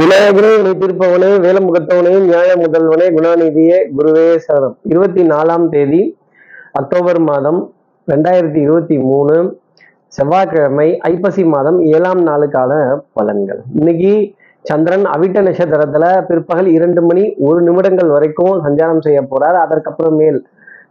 [0.00, 4.74] விநாயகரே வினை தீர்ப்பவனே வேலமுகத்தவனே நியாய முதல்வனே குணாநிதியே குருவே சரணம்.
[4.82, 6.18] இருபத்தி நாலாம் தேதி
[6.72, 7.72] அக்டோபர் மாதம்
[8.08, 9.58] ரெண்டாயிரத்தி இருபத்தி மூணு
[10.06, 12.72] செவ்வாய்க்கிழமை ஐப்பசி மாதம் ஏழாம் நாளுக்கான
[13.20, 13.60] பலன்கள்.
[13.74, 19.60] இன்னைக்கு சந்திரன் அவிட்ட நட்சத்திரத்துல பிற்பகல் இரண்டு மணி ஒரு நிமிடங்கள் வரைக்கும் சஞ்சாரம் செய்ய போறார்.
[19.64, 20.40] அதற்கப்புறமேல்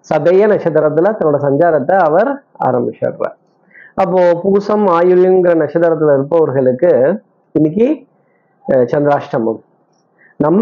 [0.10, 2.32] சதய நட்சத்திரத்துல தன்னோட சஞ்சாரத்தை அவர்
[2.70, 3.38] ஆரம்பிச்சிடுறார்.
[3.96, 7.88] அப்போ பூசம் ஆயுள்ங்கிற நட்சத்திரத்துல இருப்பவர்களுக்கு இன்னைக்கு
[8.91, 9.61] சந்திராஷ்டமம்.
[10.40, 10.62] நம்ம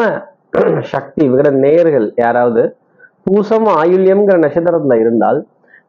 [0.93, 2.61] சக்தி விகட நேயர்கள் யாராவது
[3.25, 5.39] பூசம் ஆயுள்யம்ங்கிற நட்சத்திரத்துல இருந்தால்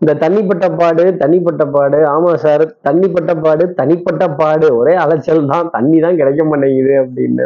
[0.00, 5.98] இந்த தண்ணிப்பட்ட பாடு தனிப்பட்ட பாடு ஆமா சார் தண்ணிப்பட்ட பாடு தனிப்பட்ட பாடு ஒரே அலைச்சல் தான் தண்ணி
[6.00, 7.44] தான் கிடைக்க மாட்டேங்குது அப்படின்னு.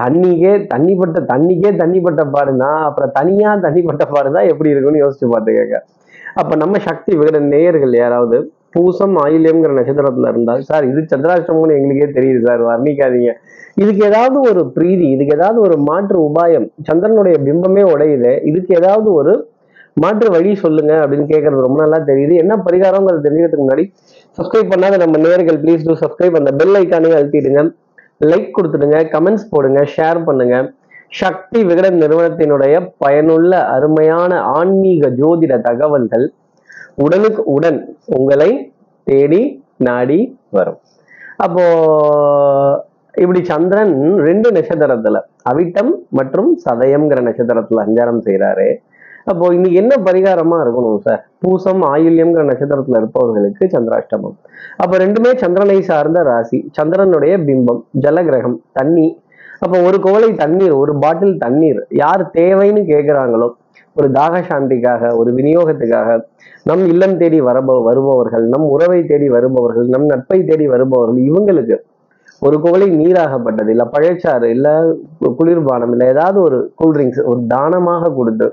[0.00, 5.78] தண்ணிக்கே தண்ணிப்பட்ட தண்ணிக்கே தண்ணிப்பட்ட பாடுனா அப்புறம் தனியா தண்ணிப்பட்ட பாடுதான் எப்படி இருக்கும்னு யோசிச்சு பார்த்துக்கங்க
[6.36, 8.38] அப்ப நம்ம சக்தி விகட நேயர்கள் யாராவது
[8.74, 12.62] பூசம் ஆயில்யம்ங்கிற நட்சத்திரத்துல இருந்தால் சார் இது சந்திராஷ்டமம்னு எங்களுக்கே தெரியுது சார்.
[12.62, 13.32] வர்ணிக்காதீங்க.
[13.74, 18.44] இதுக்கு ஏதாவது ஒரு பிரீதி இதுக்கு ஏதாவது ஒரு மாற்று உபாயம் சந்திரனுடைய பிம்பமே உடையுது.
[18.44, 19.50] இதுக்கு ஏதாவது ஒரு
[20.02, 22.34] மாற்று வழி சொல்லுங்க அப்படின்னு கேட்கறது ரொம்ப நல்லா தெரியுது.
[22.34, 23.84] என்ன பரிகாரங்கிறது தெரிஞ்சுக்கிறதுக்கு முன்னாடி
[24.38, 27.62] சப்ஸ்கிரைப் பண்ணாத நம்ம நேர்கள் ப்ளீஸ் டூ சப்ஸ்கிரைப் அந்த பெல் ஐக்கானே அழுத்திடுங்க.
[28.30, 30.56] லைக் கொடுத்துடுங்க கமெண்ட்ஸ் போடுங்க ஷேர் பண்ணுங்க.
[31.08, 36.26] சக்தி விகடன் நிறுவனத்தினுடைய பயனுள்ள அருமையான ஆன்மீக ஜோதிட தகவல்கள்
[37.04, 37.80] உடனுக்கு உடன்
[38.16, 38.50] உங்களை
[39.06, 39.40] தேடி
[39.86, 40.20] நாடி
[40.56, 40.80] வரும்.
[41.44, 41.64] அப்போ
[43.14, 43.94] இப்படி சந்திரன்
[44.26, 45.18] ரெண்டு நட்சத்திரத்துல
[45.50, 48.68] அவிட்டம் மற்றும் சதயம்ங்கிற நட்சத்திரத்துல சஞ்சாரம் செய்யறாரு
[49.30, 54.36] அப்போ இன்னைக்கு என்ன பரிகாரமா இருக்கணும் சார் பூசம் ஆயுள்யம்ங்கிற நட்சத்திரத்துல இருப்பவர்களுக்கு சந்திராஷ்டமம்.
[54.76, 56.58] அப்ப ரெண்டுமே சந்திரனை சார்ந்த ராசி.
[56.76, 59.08] சந்திரனுடைய பிம்பம் ஜலகிரகம் தண்ணி.
[59.64, 63.48] அப்போ ஒரு குவளை தண்ணீர் ஒரு பாட்டில் தண்ணீர் யார் தேவைன்னு கேட்குறாங்களோ
[63.92, 66.10] ஒரு தாக சாந்திக்காக ஒரு விநியோகத்துக்காக
[66.64, 71.76] நம் இல்லம் தேடி வரப வருபவர்கள் நம் உறவை தேடி வருபவர்கள் நம் நட்பை தேடி வருபவர்கள் இவங்களுக்கு
[72.42, 74.68] ஒரு குவளை நீராகப்பட்டது இல்ல பழச்சாறு இல்ல
[75.38, 78.48] குளிர்பானம் இல்ல ஏதாவது ஒரு கூல்ட்ரிங்க்ஸ் ஒரு தானமாக கொடுத்து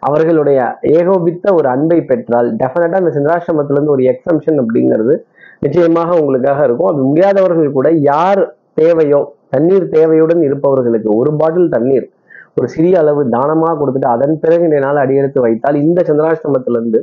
[0.00, 5.14] அவர்களுடைய ஏகோபித்த ஒரு அன்பை பெற்றால் டெஃபினட்டாக அந்த சந்திராசிரமத்திலேருந்து ஒரு எக்ஸம்ஷன் அப்படிங்கிறது
[5.60, 6.88] நிச்சயமாக உங்களுக்காக இருக்கும்.
[6.88, 8.42] அப்படி முடியாதவர்கள் கூட யார்
[8.74, 12.06] தேவையோ தண்ணீர் தேவையுடன் இருப்பவர்களுக்கு ஒரு பாட்டில் தண்ணீர்
[12.60, 17.00] ஒரு சிறிய அளவு தானமாக கொடுத்துட்டு அதன் பிறகு இந்த நாள் அடியெடுத்து வைத்தால் இந்த சந்திராஷ்டமத்திலிருந்து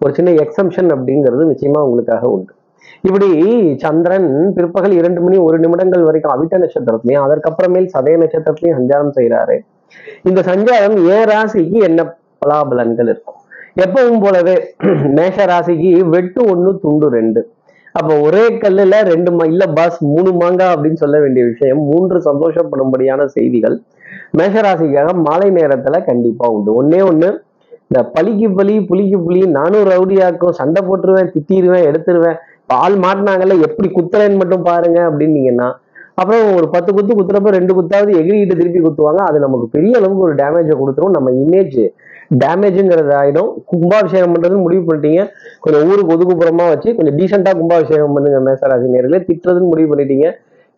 [0.00, 2.52] ஒரு சின்ன எக்ஸம்ஷன் அப்படிங்கிறது நிச்சயமா உங்களுக்காக உண்டு.
[3.04, 3.28] இப்படி
[3.84, 9.56] சந்திரன் பிற்பகல் இரண்டு மணி ஒரு நிமிடங்கள் வரைக்கும் அவிட்ட நட்சத்திரத்திலையும் அதற்கப்புறமேல் சதய நட்சத்திரத்திலையும் சஞ்சாரம் செய்கிறாரு.
[10.22, 12.00] இந்த சஞ்சாரம் ஏ ராசிக்கு என்ன
[12.42, 13.38] பலாபலன்கள் இருக்கும்?
[13.76, 14.56] எப்பவும் போலவே
[15.18, 17.40] மேஷ ராசிக்கு வெட்டு ஒண்ணு துண்டு ரெண்டு.
[17.94, 23.24] அப்போ ஒரே கல்லுல ரெண்டு மா இல்ல பாஸ் மூணு மாங்கா அப்படின்னு சொல்ல வேண்டிய விஷயம் மூன்று சந்தோஷப்படும்படியான
[23.34, 23.76] செய்திகள்
[24.38, 26.70] மேஷராசிக்காக மாலை நேரத்துல கண்டிப்பா உண்டு.
[26.80, 27.28] ஒன்னே ஒண்ணு
[27.88, 32.38] இந்த பலிக்கு பலி புளிக்கு புலி நானும் ரவுடியாக்கும் சண்டை போட்டுருவேன் திட்டிடுவேன் எடுத்துருவேன்.
[32.72, 35.68] பால் மாட்டினாங்கல்ல எப்படி குத்துறேன்னு மட்டும் பாருங்க அப்படின்னீங்கன்னா
[36.20, 39.20] அப்புறம் ஒரு பத்து குத்து குத்துறப்ப ரெண்டு குத்தாவது எகிரிக்கிட்டு திருப்பி குத்துவாங்க.
[39.28, 41.14] அது நமக்கு பெரிய அளவுக்கு ஒரு டேமேஜை கொடுத்துரும்.
[41.16, 41.78] நம்ம இமேஜ்
[42.42, 45.22] டேமேஜுங்கிறது ஆகிடும் கும்பாபிஷேகம் பண்றதுன்னு முடிவு பண்ணிட்டீங்க.
[45.64, 49.20] கொஞ்சம் ஊருக்கு ஒதுக்குப்புறமா வச்சு கொஞ்சம் டீசெண்டா கும்பாபிஷேகம் பண்ணுங்க மேசராசி நேர்களே.
[49.28, 50.28] திட்டுறதுன்னு முடிவு பண்ணிட்டீங்க.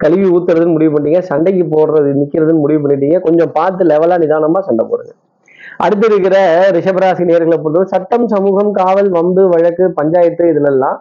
[0.00, 3.18] கழுவி ஊத்துறதுன்னு முடிவு பண்ணிட்டீங்க சண்டைக்கு போடுறது நிக்கிறதுன்னு முடிவு பண்ணிட்டீங்க.
[3.26, 5.12] கொஞ்சம் பார்த்து லெவலா நிதானமா சண்டை போடுங்க.
[5.84, 6.36] அடுத்து இருக்கிற
[6.76, 10.98] ரிஷபராசி நேர்களை பொறுத்தவரை சட்டம் சமூகம் காவல் வம்பு வழக்கு பஞ்சாயத்து இதுல எல்லாம்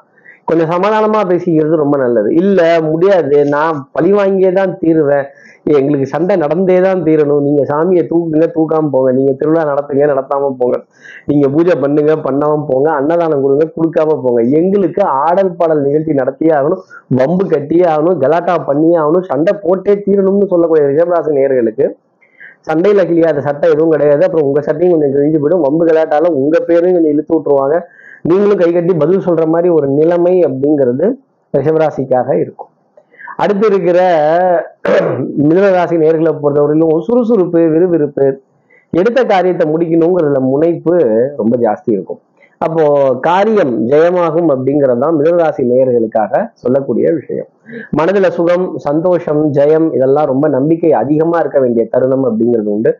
[0.47, 2.29] கொஞ்சம் சமாதானமா பேசிக்கிறது ரொம்ப நல்லது.
[2.41, 3.37] இல்ல முடியாது.
[3.55, 5.25] நான் பழி வாங்கியே தான் தீருவேன்.
[5.77, 7.45] எங்களுக்கு சண்டை நடந்தே தான் தீரணும்.
[7.47, 9.11] நீங்க சாமியை தூக்குங்க தூக்காம போங்க.
[9.11, 10.77] நீங்க திருவிழா நடத்துங்க நடத்தாம போங்க.
[11.25, 12.89] நீங்க பூஜை பண்ணுங்க பண்ணாம போங்க.
[12.99, 14.41] அன்னதானம் கொடுங்க கொடுக்காம போங்க.
[14.59, 16.83] எங்களுக்கு ஆடல் பாடல் நிகழ்ச்சி நடத்தியே ஆகணும்.
[17.19, 18.19] வம்பு கட்டியே ஆகணும்.
[18.25, 19.27] கலாட்டா பண்ணியே ஆகணும்.
[19.31, 21.87] சண்டை போட்டே தீரணும்னு சொல்லக்கூடிய ரிஷபராசி நேர்களுக்கு
[22.69, 24.23] சண்டையில கிளியாத சட்டை எதுவும் கிடையாது.
[24.27, 25.65] அப்புறம் உங்க சட்டையும் கொஞ்சம் கிழிஞ்சு போயிடும்.
[25.65, 27.75] வம்பு கலாட்டால உங்க பேரையும் கொஞ்சம் இழுத்து விட்டுருவாங்க.
[28.25, 31.05] நீங்களும் கை கட்டி பதில் சொல்ற மாதிரி ஒரு நிலைமை அப்படிங்கிறது
[31.53, 32.71] ரிஷபராசிக்காக இருக்கும்.
[33.37, 33.99] அடுத்து இருக்கிற
[35.47, 38.27] மிதனராசி நேர்களை பொறுத்தவரையிலும் சுறுசுறுப்பு விறுவிறுப்பு
[38.93, 40.95] எடுத்த காரியத்தை முடிக்கணுங்கிறதுல முனைப்பு
[41.37, 42.19] ரொம்ப ஜாஸ்தி இருக்கும்.
[42.61, 42.83] அப்போ
[43.19, 47.49] காரியம் ஜெயமாகும் அப்படிங்கிறது தான் மிதனராசி நேயர்களுக்காக சொல்லக்கூடிய விஷயம்.
[47.99, 52.91] மனதுல சுகம் சந்தோஷம் ஜெயம் இதெல்லாம் ரொம்ப நம்பிக்கை அதிகமா இருக்க வேண்டிய தருணம் அப்படிங்கிறது உண்டு.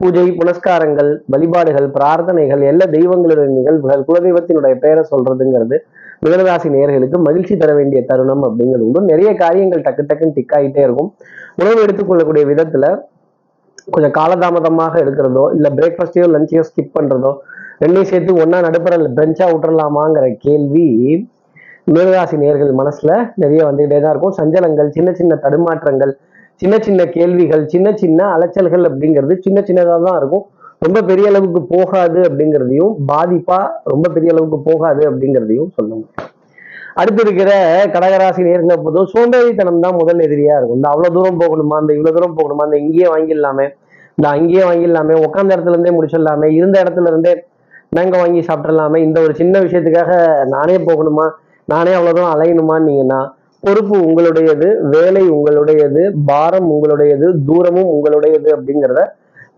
[0.00, 5.76] பூஜை புனஸ்காரங்கள் வழிபாடுகள் பிரார்த்தனைகள் எல்லா தெய்வங்களுடைய நிகழ்வுகள் குலதெய்வத்தினுடைய பெயரை சொல்றதுங்கிறது
[6.24, 9.00] மிதனராசி நேர்களுக்கு மகிழ்ச்சி தர வேண்டிய தருணம் அப்படிங்கிறது உண்டு.
[9.10, 11.10] நிறைய காரியங்கள் டக்கு டக்குன்னு டிக் ஆகிட்டே இருக்கும்.
[11.60, 12.86] உணவு எடுத்துக்கொள்ளக்கூடிய விதத்துல
[13.94, 17.32] கொஞ்சம் காலதாமதமாக எடுக்கிறதோ இல்ல பிரேக்ஃபாஸ்டையோ லஞ்சையோ ஸ்கிப் பண்றதோ
[17.82, 20.86] ரெண்டையும் சேர்த்து ஒன்னா நடுப்புற பிரெஞ்சா விட்டுறலாமாங்கிற கேள்வி
[21.94, 23.12] மிருகராசி நேர்கள் மனசுல
[23.42, 24.36] நிறைய வந்துகிட்டே தான் இருக்கும்.
[24.40, 26.12] சஞ்சலங்கள் சின்ன சின்ன தடுமாற்றங்கள்
[26.60, 30.44] சின்ன சின்ன கேள்விகள் சின்ன சின்ன அலைச்சல்கள் அப்படிங்கிறது சின்ன சின்னதாக தான் இருக்கும்.
[30.78, 33.58] ரொம்ப பெரிய அளவுக்கு போகாது அப்படிங்கிறதையும் பாதிப்பா
[33.92, 36.04] ரொம்ப பெரிய அளவுக்கு போகாது அப்படிங்கிறதையும் சொல்லுங்க.
[37.00, 37.50] அடுத்து இருக்கிற
[37.94, 40.78] கடகராசி நேர்களை பொறுத்தவரை சோம்பேறித்தனம் தான் முதல் எதிரியா இருக்கும்.
[40.80, 41.76] இந்த அவ்வளவு தூரம் போகணுமா?
[41.80, 42.64] இந்த இவ்வளவு தூரம் போகணுமா?
[42.64, 43.66] இந்த இங்கேயே வாங்கிடலாமே.
[44.18, 45.14] இந்த அங்கேயே வாங்கிடலாமே.
[45.26, 46.48] உட்காந்த இடத்துல இருந்தே முடிச்சிடலாமே.
[46.58, 47.32] இருந்த இடத்துல இருந்தே
[47.96, 50.12] மேங்க வாங்கி சாப்பிட்றலாமே இந்த ஒரு சின்ன விஷயத்துக்காக
[50.44, 51.26] நானே போகணுமா?
[51.68, 53.20] நானே அவ்வளவு தூரம் அலையணுமான்னீங்கன்னா
[53.66, 59.02] பொறுப்பு உங்களுடையது வேலை உங்களுடையது பாரம் உங்களுடையது தூரமும் உங்களுடையது அப்படிங்கிறத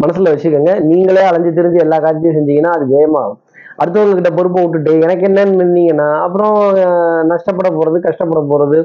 [0.03, 0.73] மனசுல வச்சுக்கோங்க.
[0.91, 3.39] நீங்களே அலைஞ்சு திரிஞ்சு எல்லா காட்சியும் செஞ்சீங்கன்னா அது ஜெயமாகும்.
[3.81, 6.57] அடுத்தவங்ககிட்ட பொறுப்பை விட்டுட்டு எனக்கு என்னன்னு நின்னீங்கன்னா அப்புறம்
[7.31, 8.79] நஷ்டப்பட போறது கஷ்டப்பட போறது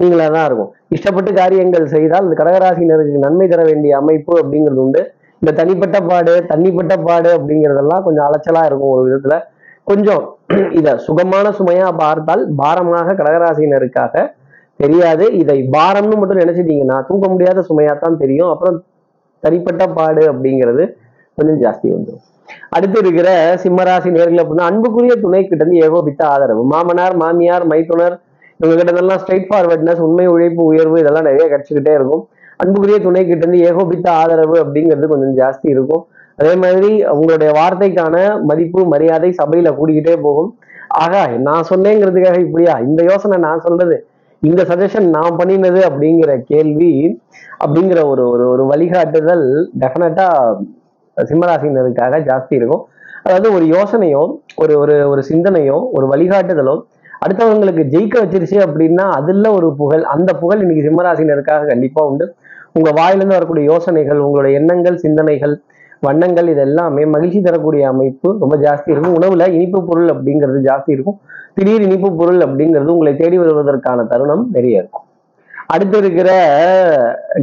[0.00, 0.70] நீங்களா தான் இருக்கும்.
[0.94, 5.02] இஷ்டப்பட்டு காரியங்கள் செய்தால் இந்த கடகராசினருக்கு நன்மை தர வேண்டிய அமைப்பு அப்படிங்கிறது உண்டு.
[5.42, 9.36] இந்த தனிப்பட்ட பாடு தண்ணிப்பட்ட பாடு அப்படிங்கிறதெல்லாம் கொஞ்சம் அலைச்சலா இருக்கும் ஒரு விதத்துல.
[9.90, 10.22] கொஞ்சம்
[10.78, 14.24] இதை சுகமான சுமையா பார்த்தால் பாரமாக கடகராசினருக்காக
[14.82, 15.24] தெரியாது.
[15.42, 18.50] இதை பாரம்னு மட்டும் நினைச்சிட்டீங்கன்னா தூக்க முடியாத சுமையாத்தான் தெரியும்.
[18.54, 18.78] அப்புறம்
[19.42, 20.84] தனிப்பட்ட பாடு அப்படிங்கிறது
[21.38, 22.24] கொஞ்சம் ஜாஸ்தி வந்துடும்
[22.76, 23.28] அடுத்து இருக்கிற
[23.62, 26.62] சிம்மராசி நேர்கள் அப்படின்னா அன்புக்குரிய துணை கிட்ட இருந்து ஏகோபித்த ஆதரவு.
[26.72, 28.14] மாமனார் மாமியார் மைத்துனர்
[28.60, 32.22] இவங்க கிட்ட இருந்தெல்லாம் ஸ்ட்ரைட் ஃபார்வர்ட்னஸ் உண்மை உழைப்பு உயர்வு இதெல்லாம் நிறைய கிடைச்சிக்கிட்டே இருக்கும்.
[32.62, 36.02] அன்புக்குரிய துணை கிட்ட இருந்து ஏகோபித்த ஆதரவு அப்படிங்கிறது கொஞ்சம் ஜாஸ்தி இருக்கும்.
[36.40, 38.16] அதே மாதிரி உங்களுடைய வார்த்தைக்கான
[38.50, 40.50] மதிப்பு மரியாதை சபையில கூடிக்கிட்டே போகும்.
[41.04, 42.74] ஆகா நான் சொன்னேங்கிறதுக்காக இப்படியா?
[42.88, 43.96] இந்த யோசனை நான் சொல்றது.
[44.42, 46.92] இந்த சஜஷன் நான் பண்ணினது அப்படிங்கிற கேள்வி
[47.64, 49.46] அப்படிங்கிற ஒரு ஒரு ஒரு வழிகாட்டுதல்
[49.82, 50.26] டெஃபினட்டா
[51.16, 52.82] சிம்மராசினருக்காக ஜாஸ்தி இருக்கும்.
[53.22, 54.22] அதாவது ஒரு யோசனையோ
[54.62, 56.76] ஒரு ஒரு ஒரு சிந்தனையோ ஒரு வழிகாட்டுதலோ
[57.24, 62.26] அடுத்தவங்களுக்கு ஜெயிக்க வச்சிருச்சு அப்படின்னா அதுல ஒரு புகழ் அந்த புகழ் இன்னைக்கு சிம்மராசினருக்காக கண்டிப்பா உண்டு.
[62.72, 65.54] உங்க வாயிலிருந்து வரக்கூடிய யோசனைகள் உங்களுடைய எண்ணங்கள் சிந்தனைகள்
[66.06, 69.16] வண்ணங்கள் இது எல்லாமே மகிழ்ச்சி தரக்கூடிய அமைப்பு ரொம்ப ஜாஸ்தி இருக்கும்.
[69.18, 71.18] உணவுல இனிப்பு பொருள் அப்படிங்கிறது ஜாஸ்தி இருக்கும்.
[71.54, 75.06] திடீர் இனிப்பு பொருள் அப்படிங்கிறது உங்களை தேடி வருவதற்கான தருணம் நிறைய இருக்கும்.
[75.66, 76.28] அடுத்து இருக்கிற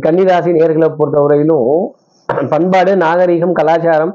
[0.05, 1.67] கன்னிராசி நேர்களை பொறுத்தவரையிலும்
[2.51, 4.13] பண்பாடு நாகரீகம் கலாச்சாரம்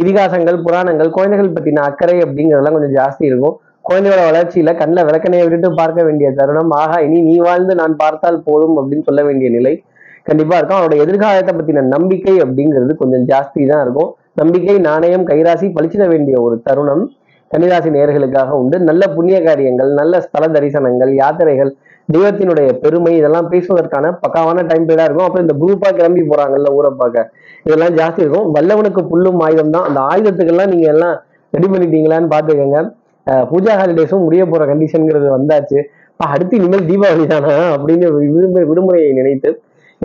[0.00, 3.56] இதிகாசங்கள் புராணங்கள் குழந்தைகள் பத்தின அக்கறை அப்படிங்கிறதெல்லாம் கொஞ்சம் ஜாஸ்தி இருக்கும்.
[3.88, 6.70] குழந்தையோட வளர்ச்சியில கண்ணில் விளக்கணையை விட்டுட்டு பார்க்க வேண்டிய தருணம்.
[6.82, 9.72] ஆகா இனி நீ வாழ்ந்து நான் பார்த்தால் போதும் அப்படின்னு சொல்ல வேண்டிய நிலை.
[10.26, 10.78] கண்டிப்பா இருக்கும்.
[10.80, 14.10] அவரோட எதிர்காலத்தை பத்தின நம்பிக்கை அப்படிங்கிறது கொஞ்சம் ஜாஸ்தி தான் இருக்கும்.
[14.40, 17.04] நம்பிக்கை நாணயம் கைராசி பளிச்சிட வேண்டிய ஒரு தருணம்
[17.50, 18.76] கன்னிராசி நேர்களுக்காக உண்டு.
[18.88, 21.72] நல்ல புண்ணிய காரியங்கள் நல்ல ஸ்தல தரிசனங்கள் யாத்திரைகள்
[22.14, 25.26] தெய்வத்தினுடைய பெருமை இதெல்லாம் பேசுவதற்கான பக்காவான டைம் பீரியடா இருக்கும்.
[25.26, 27.26] அப்புறம் இந்த குரூப்பா கிளம்பி போறாங்கல்ல ஊரை பார்க்க.
[27.66, 28.48] இதெல்லாம் ஜாஸ்தி இருக்கும்.
[28.56, 29.86] வல்லவனுக்கு புல்லும் ஆயுதம் தான்.
[29.88, 31.14] அந்த ஆயுதத்துக்கெல்லாம் நீங்க எல்லாம்
[31.52, 32.80] ரெடி பண்ணிட்டீங்களான்னு பாத்துக்கோங்க
[33.50, 35.78] பூஜா ஹாலிடேஸும் முடிய போற கண்டிஷன்ங்கிறது வந்தாச்சு.
[36.20, 37.52] அடுத்து இனிமேல் தீபாவளி தானா?
[37.74, 39.50] அப்படின்னு விடுமுறை விடுமுறையை நினைத்து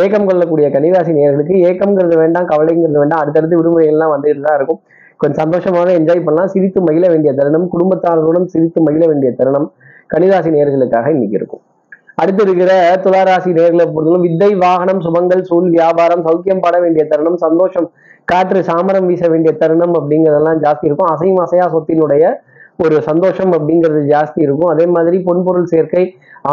[0.03, 3.21] ஏக்கம் கொள்ளக்கூடிய கன்னிராசி நேயர்களுக்கு ஏக்கம்ங்கிறது வேண்டாம் கவலைங்கிறது வேண்டாம்.
[3.23, 4.79] அடுத்தடுத்து விடுமுறைகள்லாம் வந்துட்டு தான் இருக்கும்.
[5.21, 6.51] கொஞ்சம் சந்தோஷமாக என்ஜாய் பண்ணலாம்.
[6.55, 9.67] சிரித்து மகிழ வேண்டிய தருணம் குடும்பத்தார்களுடன் சிரித்து மகிழ வேண்டிய தருணம்
[10.13, 11.63] கன்னிராசி நேர்களுக்காக இன்னைக்கு இருக்கும்.
[12.21, 12.71] அடுத்து இருக்கிற
[13.03, 17.87] துளாராசி நேர்களை பொறுத்தவரை வித்தை வாகனம் சுபங்கள் சூழ் வியாபாரம் சௌக்கியம் பாட வேண்டிய தருணம் சந்தோஷம்
[18.31, 21.09] காற்று சாமரம் வீச வேண்டிய தருணம் அப்படிங்கிறதெல்லாம் ஜாஸ்தி இருக்கும்.
[21.13, 22.23] அசையும் அசையா சொத்தினுடைய
[22.83, 24.71] ஒரு சந்தோஷம் அப்படிங்கிறது ஜாஸ்தி இருக்கும்.
[24.73, 26.03] அதே மாதிரி பொன்பொருள் சேர்க்கை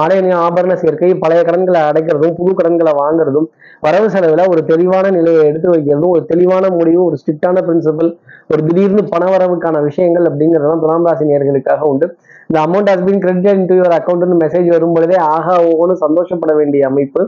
[0.02, 3.48] ஆடை ஆபரண சேர்க்கை பழைய கடன்களை அடைக்கிறதும் புது கடன்களை வாங்குறதும்
[3.86, 8.10] வரவு செலவில் ஒரு தெளிவான நிலையை எடுத்து வைக்கிறதும் ஒரு தெளிவான முடிவு ஒரு ஸ்ட்ரிக்டான பிரின்சிபல்
[8.52, 12.06] ஒரு திடீர்னு பண வரவுக்கான விஷயங்கள் அப்படிங்கிறதெல்லாம் துலாம் ராசி நேர்களுக்காக உண்டு.
[12.48, 16.86] இந்த amount has been credit into your அக்கௌண்ட்னு message வரும் பொழுதே ஆகா ஓகோன்னு சந்தோஷப்பட வேண்டிய
[16.90, 17.22] அமைப்பு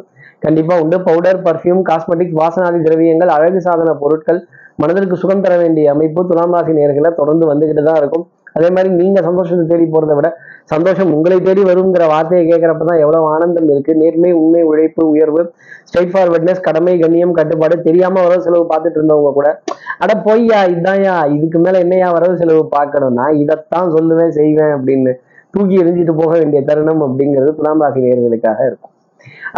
[0.44, 0.96] கண்டிப்பாக உண்டு.
[1.08, 4.40] பவுடர் பர்ஃப்யூம் காஸ்மெட்டிக்ஸ் வாசனாதி திரவியங்கள் அழகு சாதன பொருட்கள்
[4.82, 8.26] மனதிற்கு சுகம் தர வேண்டிய அமைப்பு துலாம் ராசி நேர்களை தொடர்ந்து வந்துகிட்டு தான் இருக்கும்.
[8.56, 10.28] அதே மாதிரி நீங்க சந்தோஷத்தை தேடி போறதை விட
[10.72, 13.92] சந்தோஷம் உங்களை தேடி வருங்கிற வார்த்தையை கேட்கிறப்ப தான் எவ்வளவு ஆனந்தம் இருக்கு.
[14.02, 15.42] நேர்மை உண்மை உழைப்பு உயர்வு
[15.88, 19.48] ஸ்ட்ரைட் ஃபார்வர்ட்னஸ் கடமை கண்ணியம் கட்டுப்பாடு தெரியாம வரவு செலவு பார்த்துட்டு இருந்தவங்க கூட
[20.04, 25.12] அட பொய்யா இதான்யா இதுக்கு மேல என்னையா வரவு செலவு பார்க்கணும்னா இதைத்தான் சொல்லுவேன் செய்வேன் அப்படின்னு
[25.54, 28.92] தூக்கி எரிஞ்சிட்டு போக வேண்டிய தருணம் அப்படிங்கிறது துலாம் ராசி நேர்களுக்காக இருக்கும்.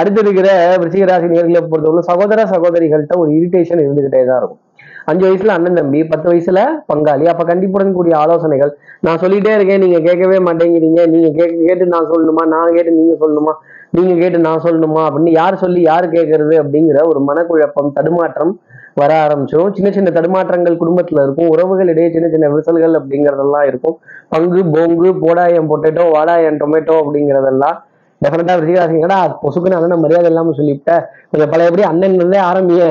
[0.00, 0.48] அடுத்து இருக்கிற
[0.80, 4.60] விருச்சிக ராசி நேர்களை பொறுத்தவரை சகோதர சகோதரிகள்கிட்ட ஒரு இரிட்டேஷன் இருந்துகிட்டே தான் இருக்கும்.
[5.08, 6.60] அஞ்சு வயசுல அண்ணன் தம்பி பத்து வயசுல
[6.92, 7.24] பங்காளி.
[7.24, 8.72] அப்ப கண்டிப்புடன் கூடிய ஆலோசனைகள்.
[9.00, 11.02] நான் சொல்லிட்டே இருக்கேன் நீங்க கேட்கவே மாட்டேங்கிறீங்க.
[11.06, 12.44] நீங்க கேட்க கேட்டு நான் சொல்லணுமா?
[12.46, 13.54] நான் கேட்டு நீங்க சொல்லணுமா?
[13.90, 15.02] நீங்க கேட்டு நான் சொல்லணுமா?
[15.08, 18.60] அப்படின்னு யார் சொல்லி யார் கேட்கறது அப்படிங்கிற ஒரு மனக்குழப்பம் தடுமாற்றம்
[18.94, 21.48] வர ஆரம்பிச்சிடும் சின்ன சின்ன தடுமாற்றங்கள் குடும்பத்துல இருக்கும்.
[21.48, 23.96] உறவுகள் இடையே சின்ன சின்ன விரிசல்கள் அப்படிங்கறதெல்லாம் இருக்கும்.
[24.28, 27.76] பங்கு போங்கு போடாயம் பொட்டேட்டோ வாடாயம் டொமேட்டோ அப்படிங்கறதெல்லாம்
[28.24, 32.40] டெஃபினட்டா விஜயராசிங்கடா பொசுக்குன்னு அண்ணன் மரியாதை இல்லாம சொல்லிவிட்டேன் கொஞ்சம் பழையபடி அண்ணன்ல இருந்தே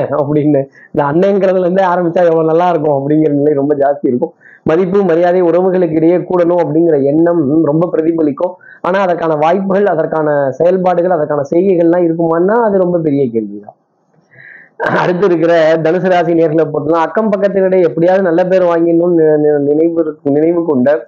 [0.00, 0.64] அப்படின்னு.
[0.92, 4.34] இந்த அண்ணங்கிறதுல இருந்தே ஆரம்பிச்சா எவ்வளவு நல்லா இருக்கும் அப்படிங்கிற நிலை ரொம்ப ஜாஸ்தி இருக்கும்.
[4.62, 8.52] மதிப்பு மரியாதை உறவுகளுக்கு இடையே கூடணும் அப்படிங்கிற எண்ணம் ரொம்ப பிரதிபலிக்கும்.
[8.80, 13.74] ஆனா அதற்கான வாய்ப்புகள் அதற்கான செயல்பாடுகள் அதற்கான செய்கைகள்லாம் இருக்குமான்னா அது ரொம்ப பெரிய கேள்விதான்.
[14.76, 20.18] அடுத்து இருக்கிற தனுசு ராசி நேர்களை பொறுத்தலாம் அக்கம் பக்கத்தினிடையே எப்படியாவது நல்ல பேர் வாங்கிடணும்னு நி- நி- நினைவு
[20.22, 21.06] நினைவு கொண்ட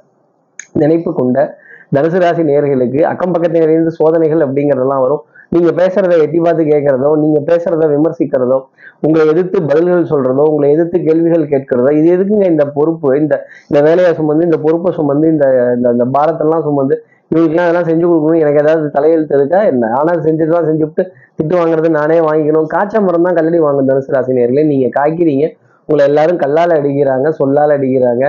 [0.73, 1.59] நினைப்பு கொண்ட
[1.95, 5.23] தனுசு ராசி நேர்களுக்கு அக்கம் பக்கத்தினரிலிருந்து சோதனைகள் அப்படிங்கறதெல்லாம் வரும்.
[5.49, 8.59] நீங்க பேசுறத எட்டி பார்த்து கேட்கறதோ நீங்க பேசுறத விமர்சிக்கிறதோ
[9.01, 13.19] உங்களை எதிர்த்து பதில்கள் சொல்றதோ உங்களை எதிர்த்து கேள்விகள் கேட்கிறதோ இது எதுக்குங்க இந்த பொறுப்பு?
[13.19, 13.35] இந்த
[13.69, 16.97] இந்த வேலையை சுமந்து இந்த பொறுப்பை சுமந்து இந்த இந்த- இந்த பாரத்தெல்லாம் சுமந்து
[17.31, 19.65] இவங்களுக்குலாம் அதெல்லாம் செஞ்சு கொடுக்கணும் எனக்கு ஏதாவது தலையெழுத்து இருக்கா?
[19.65, 19.91] என்ன?
[19.99, 21.03] ஆனால் செஞ்சது தான் செஞ்சுவிட்டு
[21.39, 22.67] திட்டு வாங்குறது நானே வாங்கிக்கணும்.
[22.67, 24.65] காய்ச்ச மரம் தான் கல்லடி வாங்கும் தனுசு ராசி நேர்களே.
[24.65, 25.45] நீங்க காய்க்கிறீங்க.
[25.89, 28.25] உங்களை எல்லாரும் கல்லால் அடிக்கிறாங்க சொல்லால் அடிக்கிறாங்க.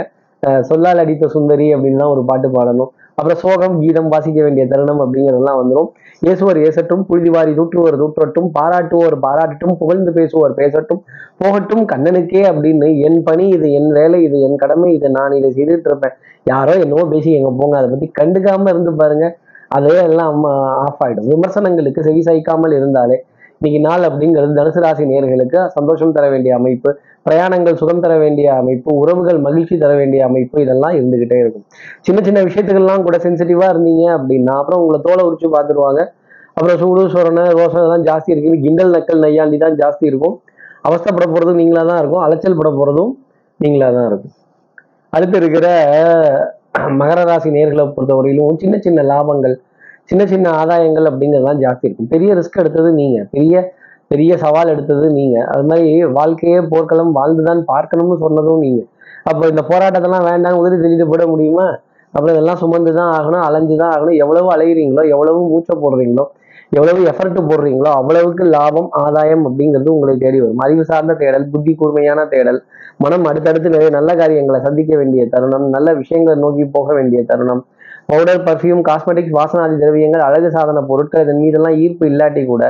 [0.61, 2.91] சொல்லால் அடித்த சுந்தரி அப்படின்னு தான் ஒரு பாட்டு பாடணும்.
[3.21, 5.89] அப்புறம் சோகம் கீதம் வாசிக்க வேண்டிய தருணம் அப்படிங்கிறதெல்லாம் வந்துடும்
[6.21, 11.01] இயேசுவர் ஏசட்டும் புழுதிவாரி தூற்றுவர் தூற்றட்டும் பாராட்டுவோர் பாராட்டட்டும் புகழ்ந்து பேசுவோர் பேசட்டும்
[11.41, 15.89] போகட்டும் கண்ணனுக்கே அப்படின்னு என் பணி இது என் வேலை இது என் கடமை இது நான் இதை செய்துட்டு
[15.91, 16.15] இருப்பேன்.
[16.45, 19.27] யாரோ என்னவோ பேசி எங்க போங்க அதை பத்தி கண்டுக்காம இருந்து பாருங்க.
[19.71, 20.43] அதே எல்லாம்
[20.85, 21.29] ஆஃப் ஆயிடும்.
[21.33, 23.17] விமர்சனங்களுக்கு செவி சாய்க்காமல் இருந்தாலே
[23.61, 26.89] இன்னைக்கு நாள் அப்படிங்கிறது தனுசு ராசி நேர்களுக்கு சந்தோஷம் தர வேண்டிய அமைப்பு
[27.25, 31.65] பிரயாணங்கள் சுகம் தர வேண்டிய அமைப்பு உறவுகள் மகிழ்ச்சி தர வேண்டிய அமைப்பு இதெல்லாம் இருந்துகிட்டே இருக்கும்.
[32.07, 36.01] சின்ன சின்ன விஷயத்துக்கெல்லாம் கூட சென்சிட்டிவா இருந்தீங்க அப்படின்னா அப்புறம் உங்களை தோலை உரிச்சு பார்த்துருவாங்க.
[36.57, 40.35] அப்புறம் சூடு சொரணை ரோசனை தான் ஜாஸ்தி இருக்குது கிண்டல் நக்கல் நையாண்டி தான் ஜாஸ்தி இருக்கும்.
[40.89, 42.23] அவஸ்தப்பட போகிறதும் நீங்களாக தான் இருக்கும்.
[42.27, 43.13] அலைச்சல் பட போகிறதும்
[43.59, 44.35] நீங்களாக தான் இருக்கும்.
[45.17, 45.67] அடுத்து இருக்கிற
[47.01, 49.55] மகர ராசி நேர்களை பொறுத்தவரையிலும் சின்ன சின்ன லாபங்கள்
[50.11, 52.09] சின்ன சின்ன ஆதாயங்கள் அப்படிங்கிறதுலாம் ஜாஸ்தி இருக்கும்.
[52.13, 53.19] பெரிய ரிஸ்க் எடுத்தது நீங்க.
[53.35, 53.55] பெரிய
[54.11, 55.35] பெரிய சவால் எடுத்தது நீங்க.
[55.51, 58.81] அது மாதிரி வாழ்க்கையே போர்க்களம் வாழ்ந்துதான் பார்க்கணும்னு சொன்னதும் நீங்க.
[59.29, 61.67] அப்போ இந்த போராட்டத்தெல்லாம் வேண்டாம் உதவி தெரிவித்து போட முடியுமா?
[62.13, 64.17] அப்புறம் இதெல்லாம் சுமந்து தான் ஆகணும் அலைஞ்சு தான் ஆகணும்.
[64.23, 66.25] எவ்வளவு அலைகிறீங்களோ எவ்வளவு மூச்சை போடுறீங்களோ
[66.77, 70.61] எவ்வளவு எஃபர்ட் போடுறீங்களோ அவ்வளவுக்கு லாபம் ஆதாயம் அப்படிங்கிறது உங்களை தேடி வரும்.
[70.65, 72.59] அறிவு சார்ந்த தேடல் புத்தி கூர்மையான தேடல்
[73.03, 77.63] மனம் அடுத்தடுத்து நிறைய நல்ல காரியங்களை சந்திக்க வேண்டிய தருணம் நல்ல விஷயங்களை நோக்கி போக வேண்டிய தருணம்
[78.09, 82.63] பவுடர் பர்ஃப்யூம் காஸ்மெட்டிக்ஸ் வாசனாதி திரவியங்கள் அழகு சாதன பொருட்கள் இதன் மீதெல்லாம் ஈர்ப்பு இல்லாட்டி கூட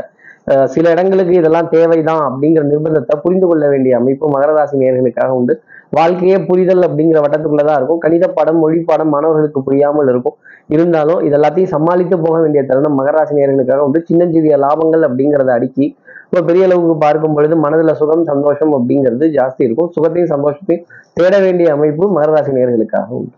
[0.73, 5.53] சில இடங்களுக்கு இதெல்லாம் தேவைதான் அப்படிங்கிற நிர்பந்தத்தை புரிந்து கொள்ள வேண்டிய அமைப்பு மகரராசி நேர்களுக்காக உண்டு.
[5.97, 7.99] வாழ்க்கையே புரிதல் அப்படிங்கிற வட்டத்துக்குள்ளதான் இருக்கும்.
[8.05, 10.37] கணித பாடம் மொழி பாடம் மாணவர்களுக்கு புரியாமல் இருக்கும்.
[10.75, 14.01] இருந்தாலும் இது எல்லாத்தையும் சமாளித்து போக வேண்டிய தருணம் மகராசி நேர்களுக்காக உண்டு.
[14.09, 15.85] சின்னஞ்சிறிய லாபங்கள் அப்படிங்கிறத அடுக்கி
[16.29, 19.91] இப்போ பெரிய அளவுக்கு பார்க்கும் பொழுது மனதில் சுகம் சந்தோஷம் அப்படிங்கிறது ஜாஸ்தி இருக்கும்.
[19.97, 20.85] சுகத்தையும் சந்தோஷத்தையும்
[21.19, 23.35] தேட வேண்டிய அமைப்பு மகராசி நேர்களுக்காக உண்டு.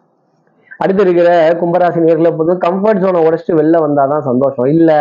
[0.78, 1.30] அடுத்து இருக்கிற
[1.62, 4.70] கும்பராசி நேர்களை பொறுத்து கம்ஃபர்ட் ஜோனை உடைச்சிட்டு வெளில வந்தாதான் சந்தோஷம்.
[4.76, 4.92] இல்ல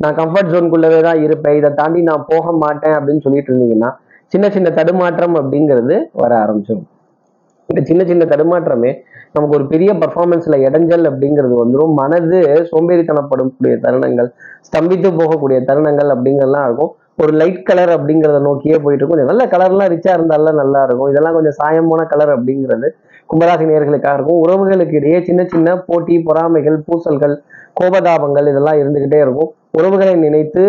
[0.00, 1.56] நான் கம்ஃபர்ட் ஜோனுக்குள்ளவே தான் இருப்பேன்.
[1.56, 3.90] இதை தாண்டி நான் போக மாட்டேன் அப்படின்னு சொல்லிட்டு இருந்தீங்கன்னா
[4.32, 6.88] சின்ன சின்ன தடுமாற்றம் அப்படிங்கிறது வர ஆரம்பிச்சிடும்
[7.68, 8.90] இந்த சின்ன சின்ன தடுமாற்றமே
[9.34, 12.38] நமக்கு ஒரு பெரிய பர்ஃபார்மன்ஸ்ல இடைஞ்சல் அப்படிங்கிறது வந்துடும் மனது
[12.70, 14.28] சோம்பேறித்தனப்படக்கூடிய தருணங்கள்
[14.68, 16.92] ஸ்தம்பித்து போகக்கூடிய தருணங்கள் அப்படிங்கிறதுலாம் இருக்கும்.
[17.22, 19.14] ஒரு லைட் கலர் அப்படிங்கிறத நோக்கியே போயிட்டு இருக்கும்.
[19.14, 21.10] கொஞ்சம் நல்ல கலர்லாம் ரிச்சா இருந்தாலும் நல்லா இருக்கும்.
[21.12, 22.88] இதெல்லாம் கொஞ்சம் சாயம் போன கலர் அப்படிங்கிறது
[23.32, 24.40] கும்பராசி நேர்களுக்காக இருக்கும்.
[24.44, 27.36] உறவுகளுக்கு இடையே சின்ன சின்ன போட்டி பொறாமைகள் பூசல்கள்
[27.80, 29.52] கோபதாபங்கள் இதெல்லாம் இருந்துகிட்டே இருக்கும்.
[29.78, 30.64] உறவுகளை நினைத்து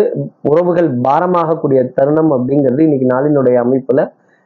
[0.50, 4.00] உறவுகள் பாரமாகக்கூடிய தருணம் அப்படிங்கிறது இன்னைக்கு நாளினுடைய அமைப்புல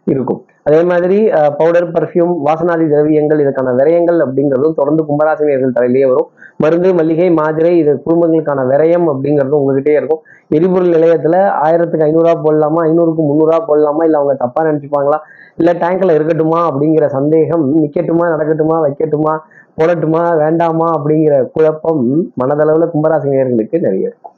[0.07, 0.41] இருக்கும்.
[0.69, 1.19] அதே மாதிரி
[1.59, 6.29] பவுடர் பர்ஃப்யூம் வாசனாதி திரவியங்கள் இதுக்கான விரயங்கள் அப்படிங்கிறதும் தொடர்ந்து கும்பராசினியர்கள் தலையிலேயே வரும்.
[6.63, 10.23] மருந்து மல்லிகை மாதிரை இது குடும்பங்களுக்கான விரயம் அப்படிங்கிறதும் உங்ககிட்டயே இருக்கும்.
[10.57, 11.37] எரிபொருள் நிலையத்துல
[11.67, 12.81] ஆயிரத்துக்கு ஐநூறுரூவா போடலாமா?
[12.91, 14.05] ஐநூறுக்கு முந்நூறுரூவா போடலாமா?
[14.09, 15.19] இல்லை அவங்க தப்பா நினைச்சுப்பாங்களா?
[15.61, 19.35] இல்லை டேங்க்கில் இருக்கட்டுமா அப்படிங்கிற சந்தேகம் நிற்கட்டுமா நடக்கட்டுமா வைக்கட்டுமா
[19.79, 22.05] போடட்டுமா வேண்டாமா அப்படிங்கிற குழப்பம்
[22.43, 24.35] மனதளவுல கும்பராசி நேர்களுக்கு நிறைய இருக்கும்.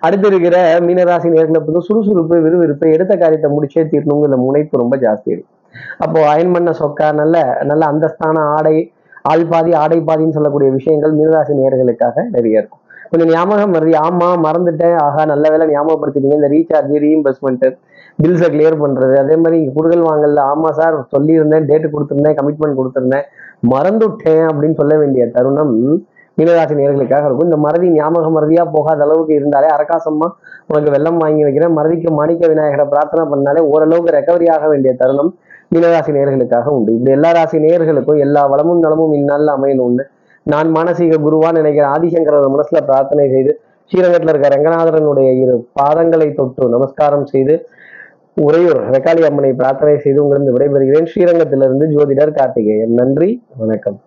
[0.00, 5.56] அடுத்து இருக்கிற மீனராசி நேர்களை பொறுத்து சுறுசுறுப்பு விறுவிறுப்பு எடுத்த காரியத்தை முடிச்சே தீரணுங்கிற முனைப்பு ரொம்ப ஜாஸ்தி இருக்கும்.
[5.98, 8.76] அப்போ அயன் பண்ண சொக்கா நல்ல நல்ல அந்தஸ்தான ஆடை
[9.22, 12.82] ஆள் பாதி ஆடை பாதின்னு சொல்லக்கூடிய விஷயங்கள் மீனராசி நேர்களுக்காக நிறைய இருக்கும்.
[13.10, 17.66] கொஞ்சம் ஞாபகம் வருது ஆமா மறந்துட்டேன் ஆஹா நல்ல வேலை ஞாபகப்படுத்திட்டீங்க இந்த ரீசார்ஜ் ரீஇம்பர்ஸ்மெண்ட்
[18.22, 19.14] பில்ஸை கிளியர் பண்றது.
[19.22, 23.26] அதே மாதிரி இங்க வாங்கல ஆமா சார் சொல்லியிருந்தேன் டேட்டு கொடுத்துருந்தேன் கமிட்மெண்ட் கொடுத்துருந்தேன்.
[23.74, 25.74] மறந்துட்டேன் அப்படின்னு சொல்ல வேண்டிய தருணம்
[26.38, 27.48] மீனராசி நேர்களுக்காக இருக்கும்.
[27.50, 30.26] இந்த மறதி ஞாபக மறதியாக போகாத அளவுக்கு இருந்தாலே அரகாசமா
[30.70, 31.74] உனக்கு வெள்ளம் வாங்கி வைக்கிறேன்.
[31.78, 35.30] மறதிக்கு மாணிக்க விநாயகரை பிரார்த்தனை பண்ணாலே ஓரளவுக்கு ரெக்கவரி ஆக வேண்டிய தருணம்
[35.74, 36.92] மீனராசி நேர்களுக்காக உண்டு.
[37.00, 40.06] இந்த எல்லா ராசி நேர்களுக்கும் எல்லா வளமும் நலமும் இந்நாளில் அமையணும்னு
[40.46, 43.52] நான் மானசீக குருவா நினைக்கிற ஆதிசங்கரர் மனசுல பிரார்த்தனை செய்து
[43.90, 47.54] ஸ்ரீரங்கத்தில் இருக்க ரங்கநாதரனுடைய இரு பாதங்களை தொட்டு நமஸ்காரம் செய்து
[48.34, 51.08] உறையூர் ரெக்காளி அம்மனை பிரார்த்தனை செய்து உங்களிருந்து விடைபெறுகிறேன்.
[51.14, 52.94] ஸ்ரீரங்கத்திலிருந்து ஜோதிடர் கார்த்திகேயன்.
[52.94, 54.00] நன்றி வணக்கம்.